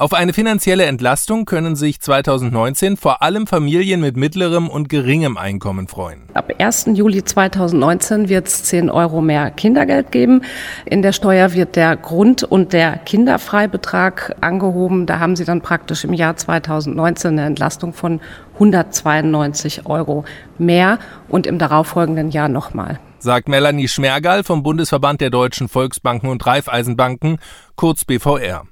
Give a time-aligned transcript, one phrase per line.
[0.00, 5.88] Auf eine finanzielle Entlastung können sich 2019 vor allem Familien mit mittlerem und geringem Einkommen
[5.88, 6.22] freuen.
[6.32, 6.92] Ab 1.
[6.94, 10.40] Juli 2019 wird es 10 Euro mehr Kindergeld geben.
[10.86, 15.04] In der Steuer wird der Grund- und der Kinderfreibetrag angehoben.
[15.04, 18.22] Da haben Sie dann praktisch im Jahr 2019 eine Entlastung von
[18.54, 20.24] 192 Euro
[20.56, 20.98] mehr
[21.28, 27.38] und im darauffolgenden Jahr nochmal sagt Melanie Schmergal vom Bundesverband der deutschen Volksbanken und Raiffeisenbanken,
[27.76, 28.64] kurz BVR.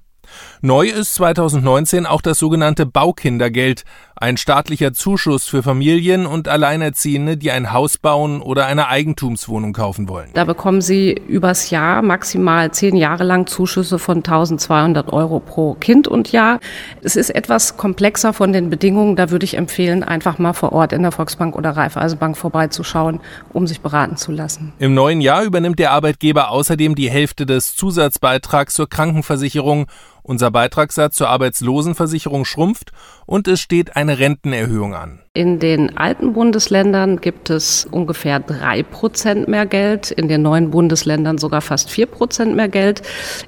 [0.61, 3.85] Neu ist 2019 auch das sogenannte Baukindergeld,
[4.16, 10.09] ein staatlicher Zuschuss für Familien und Alleinerziehende, die ein Haus bauen oder eine Eigentumswohnung kaufen
[10.09, 10.30] wollen.
[10.35, 16.09] Da bekommen sie übers Jahr maximal zehn Jahre lang Zuschüsse von 1200 Euro pro Kind
[16.09, 16.59] und Jahr.
[17.02, 19.15] Es ist etwas komplexer von den Bedingungen.
[19.15, 23.21] Da würde ich empfehlen, einfach mal vor Ort in der Volksbank oder Raiffeisenbank vorbeizuschauen,
[23.52, 24.73] um sich beraten zu lassen.
[24.80, 29.87] Im neuen Jahr übernimmt der Arbeitgeber außerdem die Hälfte des Zusatzbeitrags zur Krankenversicherung
[30.29, 32.93] unser Beitragssatz zur Arbeitslosenversicherung schrumpft
[33.27, 35.23] und es steht eine Rentenerhöhung an.
[35.39, 41.39] In den alten Bundesländern gibt es ungefähr drei Prozent mehr Geld, in den neuen Bundesländern
[41.39, 43.03] sogar fast vier Prozent mehr Geld.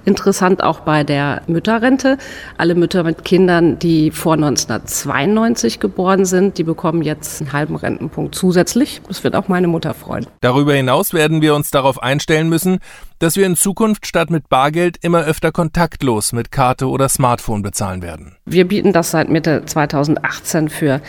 [0.04, 2.16] Interessant auch bei der Mütterrente.
[2.56, 8.36] Alle Mütter mit Kindern, die vor 1992 geboren sind, die bekommen jetzt einen halben Rentenpunkt
[8.36, 9.02] zusätzlich.
[9.08, 10.28] Das wird auch meine Mutter freuen.
[10.42, 12.78] Darüber hinaus werden wir uns darauf einstellen müssen,
[13.20, 18.00] dass wir in Zukunft statt mit Bargeld immer öfter kontaktlos mit Karte oder Smartphone bezahlen
[18.00, 18.36] werden.
[18.46, 21.02] Wir bieten das seit Mitte 2018 für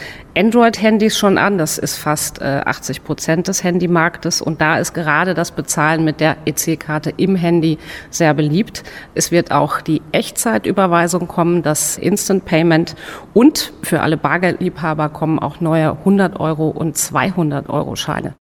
[0.71, 1.57] Android-Handys schon an.
[1.57, 4.41] Das ist fast äh, 80 Prozent des Handymarktes.
[4.41, 7.77] Und da ist gerade das Bezahlen mit der EC-Karte im Handy
[8.09, 8.83] sehr beliebt.
[9.13, 12.95] Es wird auch die Echtzeitüberweisung kommen, das Instant Payment.
[13.33, 18.35] Und für alle Bargeldliebhaber kommen auch neue 100 Euro und 200 Euro Scheine.